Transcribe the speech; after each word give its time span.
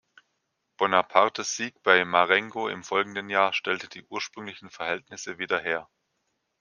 Bonapartes 0.77 1.55
Sieg 1.55 1.83
bei 1.83 2.03
Marengo 2.05 2.67
im 2.69 2.83
folgenden 2.83 3.29
Jahr 3.29 3.53
stellte 3.53 3.87
die 3.87 4.03
ursprünglichen 4.09 4.71
Verhältnisse 4.71 5.37
wieder 5.37 5.59
her. 5.59 5.91